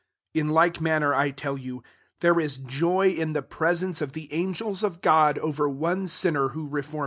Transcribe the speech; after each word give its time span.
10 0.33 0.45
In 0.47 0.49
like 0.49 0.81
manner, 0.81 1.13
I 1.13 1.29
tell 1.29 1.59
you, 1.59 1.83
there 2.21 2.39
is 2.39 2.57
joy 2.57 3.09
in 3.09 3.33
the 3.33 3.43
presence 3.43 4.01
of 4.01 4.13
the 4.13 4.33
angels 4.33 4.81
of 4.81 4.99
God 4.99 5.37
over 5.37 5.69
one 5.69 6.07
sin 6.07 6.33
ner 6.33 6.49
who 6.49 6.67
reformeth. 6.67 6.99